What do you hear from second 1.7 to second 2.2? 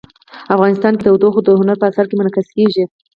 په اثار کې